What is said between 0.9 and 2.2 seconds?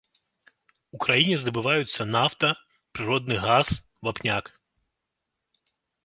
У краіне здабываюцца